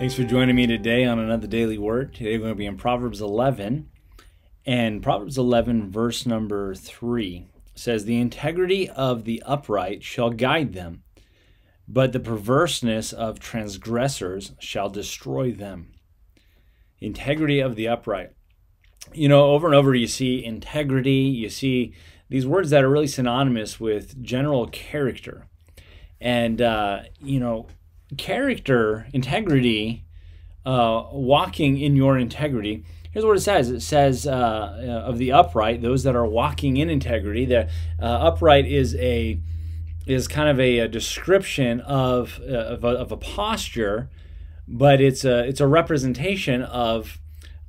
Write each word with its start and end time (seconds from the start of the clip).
Thanks 0.00 0.14
for 0.14 0.24
joining 0.24 0.56
me 0.56 0.66
today 0.66 1.04
on 1.04 1.18
another 1.18 1.46
daily 1.46 1.76
word. 1.76 2.14
Today 2.14 2.38
we're 2.38 2.44
going 2.44 2.52
to 2.52 2.54
be 2.54 2.64
in 2.64 2.78
Proverbs 2.78 3.20
11, 3.20 3.90
and 4.64 5.02
Proverbs 5.02 5.36
11, 5.36 5.90
verse 5.90 6.24
number 6.24 6.74
3 6.74 7.44
says, 7.74 8.06
The 8.06 8.18
integrity 8.18 8.88
of 8.88 9.24
the 9.24 9.42
upright 9.44 10.02
shall 10.02 10.30
guide 10.30 10.72
them, 10.72 11.02
but 11.86 12.14
the 12.14 12.18
perverseness 12.18 13.12
of 13.12 13.40
transgressors 13.40 14.52
shall 14.58 14.88
destroy 14.88 15.52
them. 15.52 15.92
Integrity 17.02 17.60
of 17.60 17.76
the 17.76 17.88
upright. 17.88 18.30
You 19.12 19.28
know, 19.28 19.50
over 19.50 19.66
and 19.66 19.76
over 19.76 19.94
you 19.94 20.06
see 20.06 20.42
integrity, 20.42 21.10
you 21.12 21.50
see 21.50 21.92
these 22.30 22.46
words 22.46 22.70
that 22.70 22.84
are 22.84 22.90
really 22.90 23.06
synonymous 23.06 23.78
with 23.78 24.22
general 24.22 24.66
character. 24.66 25.46
And, 26.22 26.62
uh, 26.62 27.02
you 27.20 27.38
know, 27.38 27.66
character, 28.16 29.06
integrity, 29.12 30.04
uh, 30.66 31.04
walking 31.12 31.78
in 31.78 31.96
your 31.96 32.18
integrity. 32.18 32.84
Here's 33.10 33.24
what 33.24 33.36
it 33.36 33.40
says. 33.40 33.70
It 33.70 33.80
says 33.80 34.26
uh, 34.26 34.30
uh, 34.30 35.08
of 35.08 35.18
the 35.18 35.32
upright, 35.32 35.82
those 35.82 36.04
that 36.04 36.14
are 36.14 36.26
walking 36.26 36.76
in 36.76 36.88
integrity. 36.88 37.44
The 37.44 37.68
uh, 38.00 38.04
upright 38.04 38.66
is 38.66 38.94
a 38.96 39.40
is 40.06 40.28
kind 40.28 40.48
of 40.48 40.58
a, 40.58 40.78
a 40.78 40.88
description 40.88 41.80
of 41.80 42.40
uh, 42.42 42.52
of 42.52 42.84
a, 42.84 42.88
of, 42.88 43.12
a, 43.12 43.16
posture, 43.16 44.10
but 44.66 45.00
it's 45.00 45.24
a 45.24 45.46
it's 45.46 45.60
a 45.60 45.66
representation 45.66 46.62
of 46.62 47.18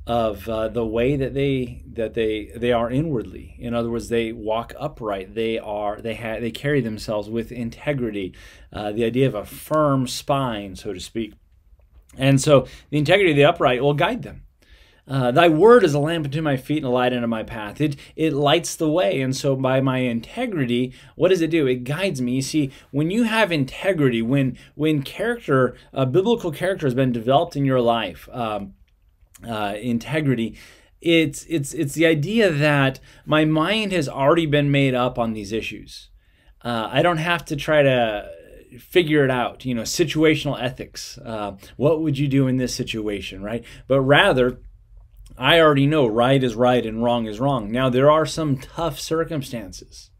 of 0.07 0.49
uh, 0.49 0.67
the 0.67 0.85
way 0.85 1.15
that 1.15 1.33
they 1.33 1.83
that 1.93 2.13
they 2.13 2.51
they 2.55 2.71
are 2.71 2.89
inwardly. 2.89 3.55
In 3.59 3.73
other 3.73 3.89
words, 3.89 4.09
they 4.09 4.31
walk 4.31 4.73
upright. 4.79 5.35
They 5.35 5.59
are 5.59 6.01
they 6.01 6.15
have 6.15 6.41
they 6.41 6.51
carry 6.51 6.81
themselves 6.81 7.29
with 7.29 7.51
integrity. 7.51 8.33
Uh, 8.73 8.91
the 8.91 9.05
idea 9.05 9.27
of 9.27 9.35
a 9.35 9.45
firm 9.45 10.07
spine, 10.07 10.75
so 10.75 10.93
to 10.93 10.99
speak. 10.99 11.33
And 12.17 12.41
so 12.41 12.67
the 12.89 12.97
integrity 12.97 13.31
of 13.31 13.37
the 13.37 13.45
upright 13.45 13.81
will 13.81 13.93
guide 13.93 14.23
them. 14.23 14.43
Uh, 15.07 15.31
Thy 15.31 15.49
word 15.49 15.83
is 15.83 15.93
a 15.93 15.99
lamp 15.99 16.25
unto 16.25 16.41
my 16.41 16.57
feet 16.57 16.77
and 16.77 16.85
a 16.85 16.89
light 16.89 17.11
unto 17.13 17.27
my 17.27 17.43
path. 17.43 17.81
It 17.81 17.95
it 18.15 18.33
lights 18.33 18.75
the 18.75 18.89
way, 18.89 19.21
and 19.21 19.35
so 19.35 19.55
by 19.55 19.81
my 19.81 19.99
integrity, 19.99 20.93
what 21.15 21.29
does 21.29 21.41
it 21.41 21.49
do? 21.49 21.67
It 21.67 21.83
guides 21.83 22.21
me. 22.21 22.33
You 22.33 22.41
see, 22.41 22.71
when 22.91 23.11
you 23.11 23.23
have 23.23 23.51
integrity, 23.51 24.21
when 24.21 24.57
when 24.75 25.03
character, 25.03 25.75
uh, 25.93 26.05
biblical 26.05 26.51
character 26.51 26.85
has 26.85 26.93
been 26.93 27.11
developed 27.11 27.55
in 27.55 27.65
your 27.65 27.81
life, 27.81 28.29
um, 28.31 28.73
uh, 29.47 29.75
integrity, 29.79 30.57
it's 31.01 31.45
it's 31.49 31.73
it's 31.73 31.93
the 31.93 32.05
idea 32.05 32.51
that 32.51 32.99
my 33.25 33.43
mind 33.43 33.91
has 33.91 34.07
already 34.07 34.45
been 34.45 34.71
made 34.71 34.93
up 34.93 35.17
on 35.17 35.33
these 35.33 35.51
issues. 35.51 36.09
Uh, 36.63 36.89
I 36.91 37.01
don't 37.01 37.17
have 37.17 37.43
to 37.45 37.55
try 37.55 37.81
to 37.81 38.29
figure 38.79 39.25
it 39.25 39.31
out. 39.31 39.65
You 39.65 39.73
know, 39.73 39.81
situational 39.81 40.61
ethics. 40.61 41.17
Uh, 41.17 41.57
what 41.75 42.01
would 42.01 42.19
you 42.19 42.27
do 42.27 42.47
in 42.47 42.57
this 42.57 42.75
situation, 42.75 43.41
right? 43.41 43.65
But 43.87 44.01
rather, 44.01 44.59
I 45.37 45.59
already 45.59 45.87
know 45.87 46.05
right 46.05 46.43
is 46.43 46.55
right 46.55 46.85
and 46.85 47.03
wrong 47.03 47.25
is 47.25 47.39
wrong. 47.39 47.71
Now 47.71 47.89
there 47.89 48.11
are 48.11 48.25
some 48.27 48.57
tough 48.57 48.99
circumstances, 48.99 50.11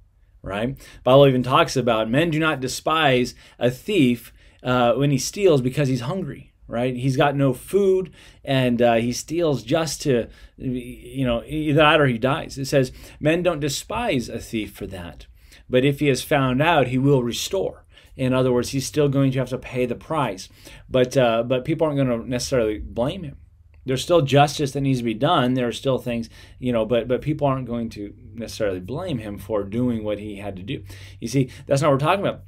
right? 0.41 0.77
Bible 1.03 1.27
even 1.27 1.43
talks 1.43 1.75
about 1.75 2.09
men 2.09 2.31
do 2.31 2.39
not 2.39 2.59
despise 2.59 3.35
a 3.59 3.69
thief 3.69 4.33
uh, 4.63 4.93
when 4.93 5.11
he 5.11 5.19
steals 5.19 5.61
because 5.61 5.89
he's 5.89 6.01
hungry 6.01 6.50
right? 6.71 6.95
He's 6.95 7.17
got 7.17 7.35
no 7.35 7.53
food 7.53 8.11
and 8.43 8.81
uh, 8.81 8.95
he 8.95 9.11
steals 9.11 9.61
just 9.61 10.01
to, 10.03 10.27
you 10.57 11.25
know, 11.25 11.43
either 11.45 11.77
that 11.77 12.01
or 12.01 12.07
he 12.07 12.17
dies. 12.17 12.57
It 12.57 12.65
says, 12.65 12.91
Men 13.19 13.43
don't 13.43 13.59
despise 13.59 14.29
a 14.29 14.39
thief 14.39 14.73
for 14.73 14.87
that, 14.87 15.27
but 15.69 15.85
if 15.85 15.99
he 15.99 16.09
is 16.09 16.23
found 16.23 16.61
out, 16.61 16.87
he 16.87 16.97
will 16.97 17.23
restore. 17.23 17.85
In 18.15 18.33
other 18.33 18.51
words, 18.51 18.69
he's 18.69 18.85
still 18.85 19.09
going 19.09 19.31
to 19.31 19.39
have 19.39 19.49
to 19.49 19.57
pay 19.57 19.85
the 19.85 19.95
price, 19.95 20.49
but 20.89 21.15
uh, 21.15 21.43
but 21.43 21.65
people 21.65 21.87
aren't 21.87 21.97
going 21.97 22.21
to 22.21 22.29
necessarily 22.29 22.77
blame 22.77 23.23
him. 23.23 23.37
There's 23.85 24.03
still 24.03 24.21
justice 24.21 24.73
that 24.73 24.81
needs 24.81 24.99
to 24.99 25.05
be 25.05 25.13
done. 25.13 25.53
There 25.53 25.67
are 25.67 25.71
still 25.73 25.97
things, 25.97 26.29
you 26.59 26.71
know, 26.71 26.85
but 26.85 27.07
but 27.07 27.21
people 27.21 27.47
aren't 27.47 27.67
going 27.67 27.89
to 27.91 28.13
necessarily 28.33 28.79
blame 28.79 29.17
him 29.17 29.37
for 29.37 29.63
doing 29.63 30.03
what 30.03 30.19
he 30.19 30.37
had 30.37 30.55
to 30.57 30.63
do. 30.63 30.83
You 31.19 31.27
see, 31.27 31.49
that's 31.65 31.81
not 31.81 31.87
what 31.89 32.01
we're 32.01 32.07
talking 32.07 32.25
about. 32.25 32.43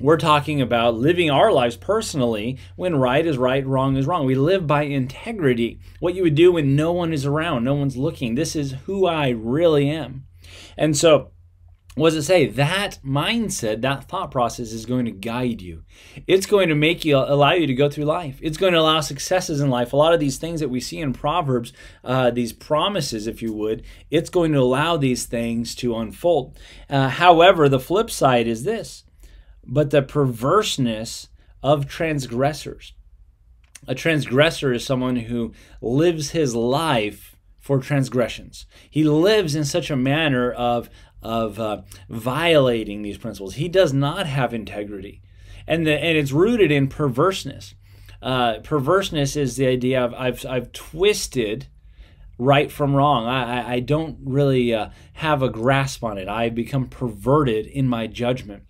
We're 0.00 0.16
talking 0.16 0.62
about 0.62 0.94
living 0.94 1.30
our 1.30 1.52
lives 1.52 1.76
personally 1.76 2.58
when 2.74 2.96
right 2.96 3.26
is 3.26 3.36
right, 3.36 3.66
wrong 3.66 3.96
is 3.96 4.06
wrong. 4.06 4.24
We 4.24 4.34
live 4.34 4.66
by 4.66 4.84
integrity. 4.84 5.78
What 5.98 6.14
you 6.14 6.22
would 6.22 6.34
do 6.34 6.52
when 6.52 6.74
no 6.74 6.90
one 6.90 7.12
is 7.12 7.26
around, 7.26 7.64
no 7.64 7.74
one's 7.74 7.98
looking. 7.98 8.34
This 8.34 8.56
is 8.56 8.76
who 8.86 9.06
I 9.06 9.28
really 9.28 9.90
am. 9.90 10.24
And 10.78 10.96
so, 10.96 11.32
what 11.96 12.10
does 12.10 12.24
it 12.24 12.26
say? 12.26 12.46
That 12.46 12.98
mindset, 13.04 13.82
that 13.82 14.04
thought 14.08 14.30
process 14.30 14.72
is 14.72 14.86
going 14.86 15.04
to 15.04 15.10
guide 15.10 15.60
you. 15.60 15.82
It's 16.26 16.46
going 16.46 16.70
to 16.70 16.74
make 16.74 17.04
you 17.04 17.18
allow 17.18 17.52
you 17.52 17.66
to 17.66 17.74
go 17.74 17.90
through 17.90 18.04
life. 18.04 18.38
It's 18.40 18.56
going 18.56 18.72
to 18.72 18.78
allow 18.78 19.00
successes 19.00 19.60
in 19.60 19.68
life. 19.68 19.92
A 19.92 19.96
lot 19.96 20.14
of 20.14 20.20
these 20.20 20.38
things 20.38 20.60
that 20.60 20.70
we 20.70 20.80
see 20.80 21.00
in 21.00 21.12
Proverbs, 21.12 21.74
uh, 22.04 22.30
these 22.30 22.54
promises, 22.54 23.26
if 23.26 23.42
you 23.42 23.52
would, 23.52 23.82
it's 24.10 24.30
going 24.30 24.52
to 24.52 24.60
allow 24.60 24.96
these 24.96 25.26
things 25.26 25.74
to 25.74 25.96
unfold. 25.96 26.58
Uh, 26.88 27.08
however, 27.08 27.68
the 27.68 27.80
flip 27.80 28.10
side 28.10 28.46
is 28.46 28.62
this 28.62 29.04
but 29.64 29.90
the 29.90 30.02
perverseness 30.02 31.28
of 31.62 31.86
transgressors. 31.86 32.94
A 33.86 33.94
transgressor 33.94 34.72
is 34.72 34.84
someone 34.84 35.16
who 35.16 35.52
lives 35.80 36.30
his 36.30 36.54
life 36.54 37.36
for 37.58 37.78
transgressions. 37.78 38.66
He 38.88 39.04
lives 39.04 39.54
in 39.54 39.64
such 39.64 39.90
a 39.90 39.96
manner 39.96 40.50
of, 40.50 40.90
of 41.22 41.58
uh, 41.58 41.82
violating 42.08 43.02
these 43.02 43.18
principles. 43.18 43.54
He 43.54 43.68
does 43.68 43.92
not 43.92 44.26
have 44.26 44.54
integrity. 44.54 45.22
And, 45.66 45.86
the, 45.86 45.92
and 45.92 46.16
it's 46.16 46.32
rooted 46.32 46.70
in 46.70 46.88
perverseness. 46.88 47.74
Uh, 48.22 48.58
perverseness 48.62 49.36
is 49.36 49.56
the 49.56 49.66
idea 49.66 50.02
of 50.02 50.12
I've, 50.14 50.44
I've 50.44 50.72
twisted 50.72 51.68
right 52.38 52.70
from 52.72 52.94
wrong. 52.94 53.26
I, 53.26 53.74
I 53.74 53.80
don't 53.80 54.18
really 54.24 54.74
uh, 54.74 54.90
have 55.14 55.42
a 55.42 55.50
grasp 55.50 56.02
on 56.02 56.18
it. 56.18 56.28
I 56.28 56.48
become 56.48 56.88
perverted 56.88 57.66
in 57.66 57.86
my 57.86 58.06
judgment 58.06 58.64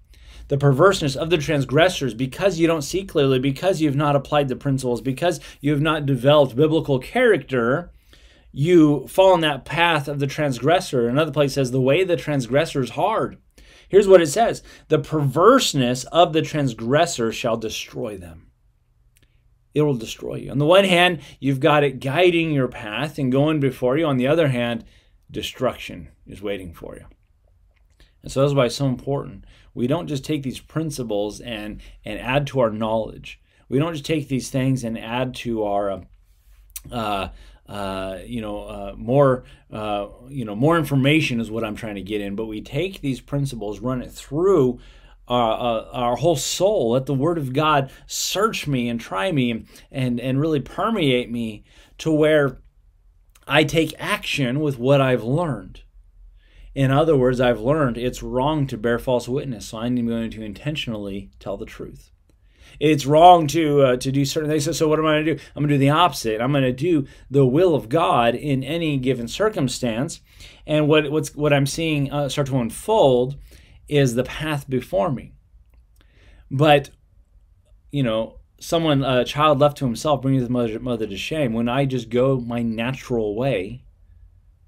the 0.51 0.59
perverseness 0.59 1.15
of 1.15 1.31
the 1.31 1.39
transgressors 1.39 2.13
because 2.13 2.59
you 2.59 2.67
don't 2.67 2.83
see 2.83 3.05
clearly, 3.05 3.39
because 3.39 3.81
you've 3.81 3.95
not 3.95 4.17
applied 4.17 4.49
the 4.49 4.57
principles, 4.57 5.01
because 5.01 5.39
you 5.61 5.71
have 5.71 5.81
not 5.81 6.07
developed 6.07 6.57
biblical 6.57 6.99
character, 6.99 7.93
you 8.51 9.07
fall 9.07 9.33
in 9.35 9.43
that 9.43 9.65
path 9.65 10.09
of 10.09 10.19
the 10.19 10.27
transgressor. 10.27 11.07
Another 11.07 11.31
place 11.31 11.55
says, 11.55 11.71
the 11.71 11.81
way 11.81 12.03
the 12.03 12.17
transgressor 12.17 12.83
is 12.83 12.91
hard. 12.91 13.39
Here's 13.89 14.09
what 14.09 14.21
it 14.21 14.27
says 14.27 14.65
The 14.89 14.99
perverseness 14.99 16.03
of 16.07 16.33
the 16.33 16.43
transgressor 16.43 17.31
shall 17.31 17.57
destroy 17.57 18.17
them. 18.17 18.49
It 19.73 19.83
will 19.83 19.95
destroy 19.95 20.35
you. 20.35 20.51
On 20.51 20.59
the 20.59 20.67
one 20.67 20.85
hand, 20.85 21.21
you've 21.39 21.61
got 21.61 21.85
it 21.85 22.01
guiding 22.01 22.51
your 22.51 22.67
path 22.67 23.19
and 23.19 23.31
going 23.31 23.61
before 23.61 23.97
you. 23.97 24.05
On 24.05 24.17
the 24.17 24.27
other 24.27 24.49
hand, 24.49 24.85
destruction 25.31 26.09
is 26.27 26.43
waiting 26.43 26.75
for 26.75 26.97
you. 26.97 27.07
And 28.23 28.31
so 28.31 28.43
that's 28.43 28.55
why 28.55 28.67
it's 28.67 28.77
so 28.77 28.87
important. 28.87 29.45
We 29.75 29.87
don't 29.87 30.09
just 30.09 30.25
take 30.25 30.43
these 30.43 30.61
principles 30.61 31.41
and 31.41 31.81
and 32.05 32.19
add 32.21 32.47
to 32.49 32.61
our 32.61 32.71
knowledge. 32.71 33.41
We 33.69 33.79
don't 33.79 33.93
just 33.93 34.05
take 34.05 34.29
these 34.29 34.51
things 34.51 34.85
and 34.85 34.99
add 34.99 35.35
to 35.37 35.65
our 35.65 36.03
uh, 36.91 37.29
uh, 37.71 38.19
you 38.27 38.41
know, 38.41 38.65
uh, 38.65 38.95
more, 38.97 39.45
uh, 39.73 40.09
you 40.29 40.45
know, 40.45 40.57
more 40.57 40.77
information 40.77 41.41
is 41.41 41.53
what 41.53 41.63
I'm 41.63 41.77
trying 41.77 41.95
to 41.95 42.03
get 42.03 42.21
in. 42.21 42.35
But 42.35 42.47
we 42.47 42.61
take 42.61 43.01
these 43.01 43.21
principles, 43.21 43.79
run 43.79 44.03
it 44.03 44.11
through 44.11 44.81
our, 45.29 45.53
uh, 45.53 45.91
our 45.93 46.17
whole 46.17 46.35
soul. 46.35 46.91
Let 46.91 47.07
the 47.07 47.15
Word 47.15 47.39
of 47.39 47.53
God 47.53 47.93
search 48.09 48.67
me 48.67 48.89
and 48.89 49.01
try 49.01 49.31
me 49.31 49.67
and 49.93 50.19
and 50.19 50.41
really 50.41 50.59
permeate 50.59 51.31
me 51.31 51.63
to 51.99 52.11
where 52.11 52.59
I 53.47 53.63
take 53.63 53.95
action 54.01 54.59
with 54.59 54.77
what 54.77 55.01
I've 55.01 55.23
learned. 55.23 55.83
In 56.75 56.91
other 56.91 57.17
words, 57.17 57.41
I've 57.41 57.61
learned 57.61 57.99
it's 57.99 58.23
wrong 58.23 58.67
to 58.69 58.79
bear 58.79 58.99
false 58.99 59.29
witness, 59.29 59.69
so 59.69 59.79
I'm 59.79 60.07
going 60.07 60.31
to 60.31 60.43
intentionally 60.43 61.31
tell 61.41 61.57
the 61.57 61.67
truth. 61.67 62.11
It's 62.79 63.07
wrong 63.07 63.49
to 63.49 63.83
uh, 63.83 63.97
to 63.97 64.13
do 64.13 64.25
certain 64.25 64.49
things. 64.49 64.77
So, 64.77 64.87
what 64.87 64.99
am 64.99 65.07
I 65.07 65.15
going 65.15 65.25
to 65.27 65.35
do? 65.35 65.43
I'm 65.57 65.63
going 65.63 65.71
to 65.71 65.75
do 65.75 65.79
the 65.79 65.91
opposite. 65.91 66.41
I'm 66.41 66.53
going 66.53 66.63
to 66.63 66.73
do 66.73 67.07
the 67.31 67.45
will 67.45 67.75
of 67.75 67.89
God 67.89 68.35
in 68.35 68.63
any 68.63 68.97
given 68.97 69.27
circumstance. 69.27 70.21
And 70.67 70.87
what 70.89 71.11
what's 71.11 71.35
what 71.35 71.53
I'm 71.53 71.67
seeing 71.67 72.13
uh, 72.13 72.29
start 72.29 72.47
to 72.49 72.59
unfold 72.59 73.37
is 73.89 74.15
the 74.15 74.23
path 74.23 74.71
before 74.71 75.11
me. 75.11 75.33
But 76.51 76.91
you 77.91 78.05
know, 78.05 78.39
someone 78.61 79.03
a 79.03 79.25
child 79.25 79.59
left 79.59 79.79
to 79.79 79.85
himself 79.85 80.23
brings 80.23 80.43
his 80.43 80.51
mother, 80.51 80.79
mother 80.79 81.07
to 81.07 81.17
shame. 81.17 81.53
When 81.53 81.69
I 81.69 81.85
just 81.85 82.09
go 82.09 82.39
my 82.39 82.63
natural 82.63 83.35
way, 83.35 83.83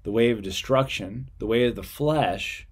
the 0.03 0.11
way 0.11 0.29
of 0.29 0.41
destruction, 0.41 1.29
the 1.39 1.47
way 1.47 1.65
of 1.65 1.75
the 1.75 1.83
flesh, 1.83 2.67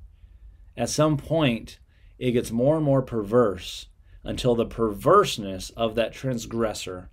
at 0.78 0.90
some 0.90 1.18
point 1.18 1.80
it 2.20 2.32
gets 2.32 2.52
more 2.52 2.76
and 2.76 2.86
more 2.86 3.02
perverse 3.02 3.88
until 4.24 4.54
the 4.54 4.66
perverseness 4.66 5.72
of 5.72 5.96
that 5.96 6.14
transgressor 6.14 7.10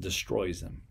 destroys 0.00 0.60
them. 0.60 0.82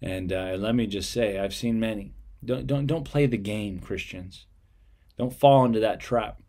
And 0.00 0.32
uh, 0.32 0.56
let 0.58 0.74
me 0.74 0.86
just 0.86 1.10
say, 1.10 1.38
I've 1.38 1.54
seen 1.54 1.78
many. 1.78 2.14
Don't, 2.44 2.66
don't, 2.66 2.86
don't 2.86 3.04
play 3.04 3.26
the 3.26 3.36
game, 3.36 3.78
Christians. 3.78 4.46
Don't 5.18 5.32
fall 5.32 5.64
into 5.64 5.80
that 5.80 6.00
trap. 6.00 6.40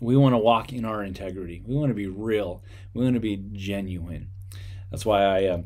We 0.00 0.16
want 0.16 0.34
to 0.34 0.38
walk 0.38 0.72
in 0.72 0.84
our 0.84 1.02
integrity. 1.02 1.62
We 1.66 1.74
want 1.74 1.90
to 1.90 1.94
be 1.94 2.06
real. 2.06 2.62
We 2.94 3.02
want 3.02 3.14
to 3.14 3.20
be 3.20 3.42
genuine. 3.52 4.28
that's 4.90 5.04
why 5.04 5.22
I, 5.24 5.46
uh, 5.46 5.62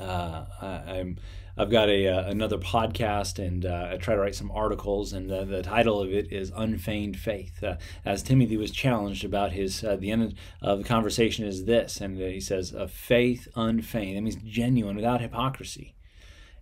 uh, 0.00 0.44
I 0.60 0.96
am 0.96 1.16
I've 1.60 1.68
got 1.68 1.90
a 1.90 2.08
uh, 2.08 2.26
another 2.30 2.56
podcast, 2.56 3.38
and 3.38 3.66
uh, 3.66 3.90
I 3.92 3.98
try 3.98 4.14
to 4.14 4.20
write 4.22 4.34
some 4.34 4.50
articles, 4.50 5.12
and 5.12 5.30
uh, 5.30 5.44
the 5.44 5.62
title 5.62 6.00
of 6.00 6.10
it 6.10 6.32
is 6.32 6.50
"Unfeigned 6.56 7.18
Faith." 7.18 7.62
Uh, 7.62 7.76
as 8.02 8.22
Timothy 8.22 8.56
was 8.56 8.70
challenged 8.70 9.26
about 9.26 9.52
his, 9.52 9.84
uh, 9.84 9.96
the 9.96 10.10
end 10.10 10.36
of 10.62 10.78
the 10.78 10.84
conversation 10.84 11.44
is 11.44 11.66
this, 11.66 12.00
and 12.00 12.16
he 12.18 12.40
says, 12.40 12.72
"A 12.72 12.88
faith 12.88 13.46
unfeigned." 13.56 14.16
That 14.16 14.22
means 14.22 14.36
genuine, 14.36 14.96
without 14.96 15.20
hypocrisy. 15.20 15.94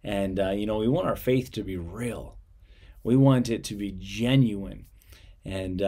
And 0.03 0.39
you 0.59 0.67
know, 0.67 0.79
we 0.79 0.89
want 0.89 1.07
our 1.07 1.15
faith 1.15 1.53
to 1.53 1.63
be 1.63 1.77
real. 1.77 2.37
We 3.05 3.15
want 3.15 3.51
it 3.51 3.63
to 3.65 3.77
be 3.77 3.95
genuine, 3.97 4.87
and 5.45 5.81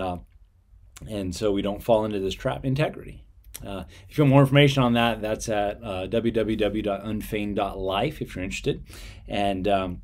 and 1.09 1.35
so 1.35 1.51
we 1.51 1.63
don't 1.63 1.83
fall 1.83 2.05
into 2.05 2.21
this 2.21 2.35
trap. 2.35 2.65
Integrity. 2.65 3.25
Uh, 3.65 3.85
if 4.09 4.17
you 4.17 4.25
want 4.25 4.31
more 4.31 4.43
information 4.43 4.83
on 4.83 4.95
that, 4.95 5.21
that's 5.21 5.49
at 5.49 5.83
uh, 5.83 6.07
www.unfeigned.life 6.09 8.23
if 8.23 8.35
you're 8.35 8.45
interested. 8.45 8.83
And 9.29 9.69
um, 9.69 10.03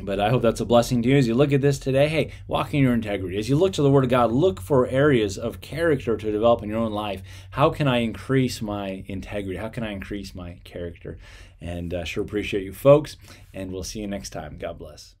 but 0.00 0.20
I 0.20 0.30
hope 0.30 0.42
that's 0.42 0.60
a 0.60 0.64
blessing 0.64 1.02
to 1.02 1.08
you 1.08 1.16
as 1.16 1.26
you 1.26 1.34
look 1.34 1.52
at 1.52 1.60
this 1.60 1.78
today. 1.78 2.08
Hey, 2.08 2.30
walk 2.46 2.72
in 2.72 2.82
your 2.82 2.94
integrity. 2.94 3.36
As 3.36 3.48
you 3.48 3.56
look 3.56 3.72
to 3.74 3.82
the 3.82 3.90
Word 3.90 4.04
of 4.04 4.10
God, 4.10 4.30
look 4.30 4.60
for 4.60 4.86
areas 4.86 5.36
of 5.36 5.60
character 5.60 6.16
to 6.16 6.32
develop 6.32 6.62
in 6.62 6.68
your 6.68 6.78
own 6.78 6.92
life. 6.92 7.22
How 7.50 7.70
can 7.70 7.88
I 7.88 7.98
increase 7.98 8.62
my 8.62 9.04
integrity? 9.08 9.58
How 9.58 9.68
can 9.68 9.82
I 9.82 9.92
increase 9.92 10.34
my 10.34 10.58
character? 10.64 11.18
And 11.60 11.92
uh, 11.92 12.04
sure 12.04 12.22
appreciate 12.22 12.62
you 12.62 12.72
folks. 12.72 13.16
And 13.52 13.72
we'll 13.72 13.82
see 13.82 14.00
you 14.00 14.06
next 14.06 14.30
time. 14.30 14.58
God 14.58 14.78
bless. 14.78 15.17